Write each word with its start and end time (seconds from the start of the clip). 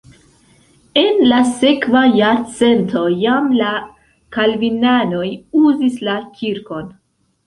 En 0.99 1.19
la 1.31 1.41
sekva 1.57 1.99
jarcento 2.19 3.03
jam 3.23 3.51
la 3.57 3.73
kalvinanoj 4.39 5.27
uzis 5.65 6.01
la 6.09 6.17
kirkon. 6.41 6.89